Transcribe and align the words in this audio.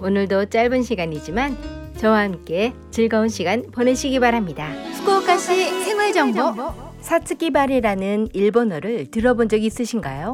오늘도 0.00 0.46
짧은 0.46 0.82
시간이지만 0.82 1.56
저와 1.96 2.20
함께 2.20 2.72
즐거운 2.90 3.28
시간 3.28 3.62
보내시기 3.72 4.20
바랍니다. 4.20 4.70
후쿠오카시 4.70 5.84
생활정보 5.84 6.88
사츠키바레라는 7.00 8.28
일본어를 8.32 9.10
들어본 9.10 9.48
적 9.48 9.62
있으신가요? 9.62 10.32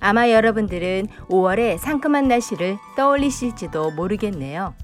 아마 0.00 0.30
여러분들은 0.30 1.06
5월의 1.28 1.78
상큼한 1.78 2.28
날씨를 2.28 2.76
떠올리실지도 2.96 3.92
모르겠네요. 3.92 4.74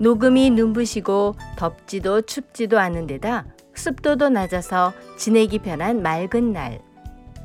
녹음이 0.00 0.50
눈부시고 0.50 1.36
덥지도 1.56 2.22
춥지도 2.22 2.78
않은 2.78 3.06
데다 3.06 3.46
습도도 3.74 4.30
낮아서 4.30 4.92
지내기 5.16 5.58
편한 5.60 6.02
맑은 6.02 6.52
날. 6.52 6.80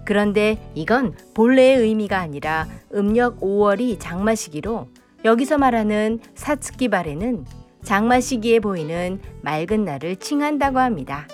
그런데 0.06 0.58
이건 0.74 1.14
본래의 1.34 1.80
의미가 1.80 2.18
아니라 2.18 2.66
음력 2.94 3.42
5월이 3.42 3.98
장마 4.00 4.36
시기로 4.36 4.88
여기서 5.26 5.58
말하는 5.58 6.20
사츠키바레는 6.36 7.46
장마 7.84 8.20
시기에 8.20 8.60
보이는 8.60 9.20
맑은 9.42 9.86
날을 9.86 10.18
칭한다고 10.18 10.80
합니다. 10.80 11.28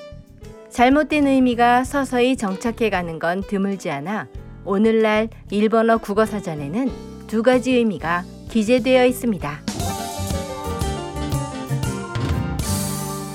잘못된 0.70 1.28
의미가 1.28 1.84
서서히 1.84 2.36
정착해 2.36 2.90
가는 2.90 3.20
건 3.20 3.42
드물지 3.42 3.92
않아 3.92 4.28
오늘날 4.66 5.30
일본어 5.52 5.98
국어 5.98 6.26
사전에는 6.26 6.90
두 7.28 7.44
가지 7.44 7.74
의미가 7.74 8.24
기재되어 8.50 9.06
있습니다. 9.06 9.62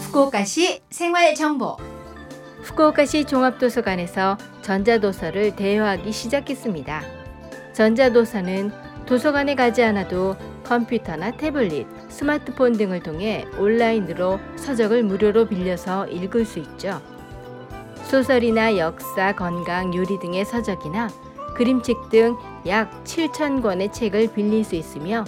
후쿠오카시 0.06 0.80
생활정보 0.90 1.76
후쿠오카시 2.62 3.24
종합도서관에서 3.24 4.36
전자도서를 4.62 5.54
대여하기 5.54 6.10
시작했습니다. 6.10 7.02
전자도서는 7.72 8.87
도서관에 9.08 9.54
가지 9.54 9.82
않아도 9.82 10.36
컴퓨터나 10.64 11.30
태블릿, 11.38 11.86
스마트폰 12.08 12.74
등을 12.74 13.00
통해 13.00 13.46
온라인으로 13.58 14.38
서적을 14.56 15.02
무료로 15.02 15.46
빌려서 15.48 16.06
읽을 16.08 16.44
수 16.44 16.58
있죠. 16.58 17.00
소설이나 18.04 18.76
역사, 18.76 19.34
건강, 19.34 19.94
요리 19.94 20.18
등의 20.18 20.44
서적이나 20.44 21.08
그림책 21.54 22.10
등 22.10 22.36
약 22.66 23.02
7천 23.04 23.62
권의 23.62 23.92
책을 23.92 24.32
빌릴 24.34 24.62
수 24.62 24.74
있으며 24.74 25.24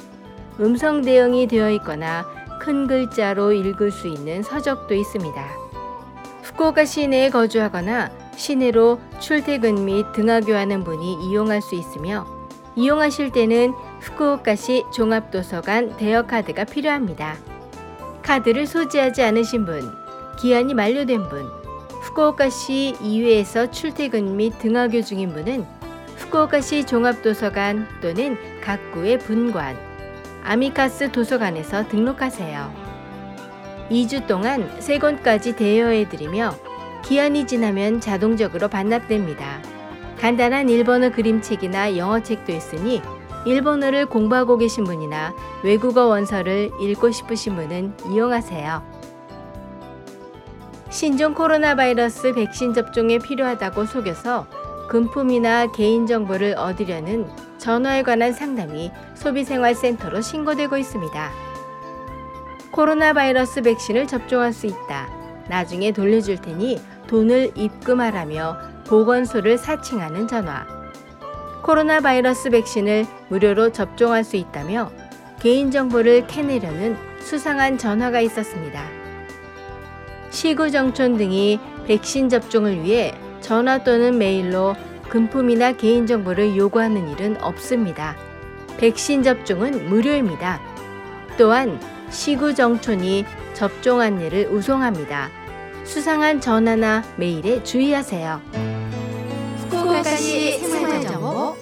음성 0.61 1.01
대응이 1.01 1.47
되어 1.47 1.71
있거나 1.71 2.27
큰 2.61 2.87
글자로 2.87 3.53
읽을 3.53 3.91
수 3.91 4.09
있는 4.09 4.43
서적도 4.43 4.95
있습니다. 4.95 5.43
후쿠오카 6.43 6.85
시내에 6.85 7.31
거주하거나 7.31 8.11
시내로 8.37 9.01
출퇴근 9.21 9.87
및 9.87 10.13
등하교하는 10.13 10.85
분이 10.85 11.31
이용할 11.31 11.63
수 11.63 11.75
있으며 11.75 12.40
이용하실 12.81 13.33
때는 13.33 13.75
후쿠오카시 14.01 14.85
종합도서관 14.95 15.99
대여 15.99 16.23
카드가 16.23 16.65
필요합니다. 16.65 17.37
카드를 18.23 18.67
소지하지 18.67 19.23
않으신 19.23 19.67
분, 19.67 19.83
기한이 20.39 20.73
만료된 20.73 21.29
분, 21.29 21.45
후쿠오카시 22.01 22.97
이외에서 23.03 23.71
출퇴근 23.71 24.35
및 24.35 24.59
등하교 24.61 25.03
중인 25.03 25.35
분은 25.35 25.67
후쿠오카시 26.17 26.87
종합도서관 26.87 27.87
또는 28.01 28.39
각 28.63 28.93
구의 28.93 29.19
분관, 29.19 29.77
아미카스 30.43 31.13
도서관에서 31.13 31.87
등록하세요. 31.89 32.73
2주 33.91 34.27
동안 34.27 34.75
3권까지 34.79 35.55
대여해드리며 35.55 36.55
기한이 37.05 37.47
지나면 37.47 38.01
자동적으로 38.01 38.69
반납됩니다. 38.69 39.70
간단한 40.21 40.69
일본어 40.69 41.11
그림책이나 41.11 41.97
영어책도 41.97 42.53
있으니 42.53 43.01
일본어를 43.47 44.05
공부하고 44.05 44.59
계신 44.59 44.85
분이나 44.85 45.35
외국어 45.63 46.07
원서를 46.07 46.71
읽고 46.79 47.11
싶으신 47.11 47.57
분은 47.57 47.95
이용하세요. 48.11 48.83
신종 50.91 51.33
코로나 51.33 51.75
바이러스 51.75 52.35
백신 52.35 52.75
접종에 52.75 53.19
필요하다고 53.19 53.87
속여서 53.87 54.47
금품이나 54.89 55.73
개인정보를 55.73 56.59
얻으려는 56.59 57.27
전화에 57.57 58.03
관한 58.03 58.33
상담이 58.33 58.91
소비생활센터로 59.15 60.21
신고되고 60.21 60.77
있습니다. 60.77 61.31
코로나 62.73 63.15
바이러스 63.15 63.63
백신을 63.63 64.07
접종할 64.07 64.53
수 64.53 64.67
있다. 64.67 65.09
나중에 65.49 65.93
돌려줄 65.93 66.43
테니 66.43 66.79
돈을 67.07 67.53
입금하라며 67.55 68.70
보건소를 68.91 69.57
사칭하는 69.57 70.27
전화. 70.27 70.67
코로나 71.63 72.01
바이러스 72.01 72.51
백신을 72.51 73.07
무료로 73.29 73.71
접종할 73.71 74.25
수 74.25 74.35
있다며 74.35 74.91
개인정보를 75.41 76.27
캐내려는 76.27 76.97
수상한 77.21 77.79
전화가 77.79 78.21
있었습니다. 78.21 78.83
시구정촌 80.31 81.19
등이 81.19 81.61
백신 81.87 82.29
접종을 82.29 82.83
위해 82.83 83.15
전화 83.41 83.79
또는 83.85 84.19
메일로 84.19 84.75
금품이나 85.09 85.73
개인정보를 85.73 86.57
요구하는 86.57 87.09
일은 87.11 87.41
없습니다. 87.41 88.17
백신 88.79 89.23
접종은 89.23 89.89
무료입니다. 89.89 90.61
또한 91.39 91.81
시구정촌이 92.11 93.25
접종 93.55 94.01
안내를 94.01 94.49
우송합니다. 94.51 95.29
수상한 95.85 96.41
전화나 96.41 97.05
메일에 97.17 97.63
주의하세요. 97.63 98.80
후쿠오카시 100.01 100.59
생활정보 100.59 101.57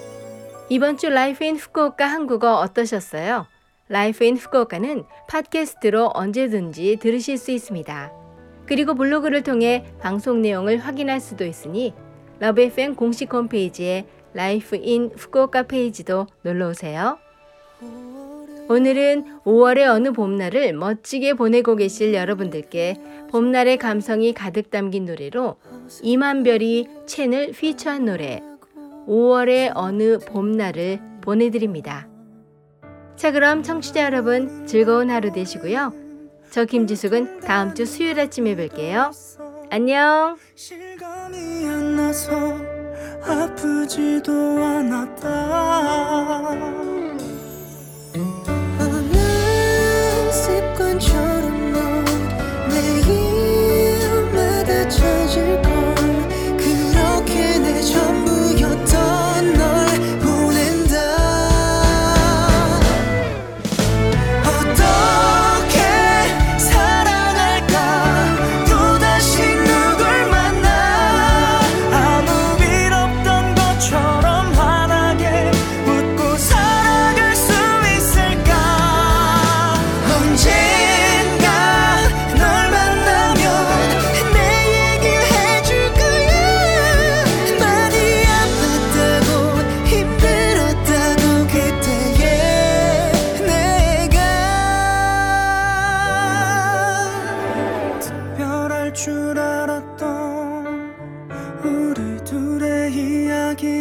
이번 0.69 0.97
주 0.97 1.09
Life 1.09 1.45
in 1.45 1.57
Fukuoka 1.57 2.07
한국어 2.07 2.59
어떠셨어요? 2.59 3.47
Life 3.89 4.25
in 4.25 4.37
Fukuoka는 4.37 5.05
팟캐스트로 5.29 6.13
언제든지 6.15 6.99
들으실 7.01 7.37
수 7.37 7.51
있습니다. 7.51 8.13
그리고 8.67 8.95
블로그를 8.95 9.43
통해 9.43 9.85
방송 10.01 10.41
내용을 10.41 10.79
확인할 10.79 11.21
수도 11.21 11.45
있으니 11.45 11.95
LOVE 12.39 12.61
FM 12.61 12.95
공식 12.95 13.33
홈페이지에 13.33 14.07
Life 14.35 14.77
in 14.77 15.11
Fukuoka 15.17 15.65
페이지도 15.65 16.27
놀러 16.43 16.69
오세요. 16.69 17.19
오늘은 18.69 19.41
5월의 19.45 19.89
어느 19.89 20.13
봄날을 20.13 20.75
멋지게 20.75 21.35
보내고 21.35 21.75
계실 21.75 22.15
여러분들께 22.15 22.97
봄날의 23.31 23.79
감성이 23.79 24.33
가득 24.33 24.71
담긴 24.71 25.07
노래로 25.07 25.57
이만별이 26.03 26.89
채널 27.07 27.53
피처한 27.53 28.05
노래 28.05 28.41
5월의 29.07 29.73
어느 29.75 30.19
봄날을 30.19 31.01
보내드립니다. 31.21 32.09
자 33.17 33.33
그럼 33.33 33.63
청취자 33.63 34.05
여러분 34.05 34.67
즐거운 34.67 35.11
하루 35.11 35.33
되시고요. 35.33 35.93
저 36.51 36.65
김지숙은 36.65 37.41
다음 37.41 37.75
주 37.75 37.85
수요일 37.85 38.21
아침에 38.21 38.55
뵐게요. 38.55 39.11
안녕. 39.71 40.37
아프지도 43.23 44.33
않았다 44.33 45.68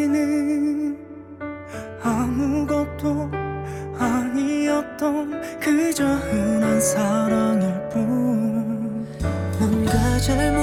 우리는 0.08 0.98
아무것도 2.02 3.30
아니었던 4.00 5.60
그저 5.60 6.06
흔한 6.06 6.80
사랑일 6.80 7.90
뿐. 7.90 9.06
뭔가 9.60 10.18
잘 10.20 10.57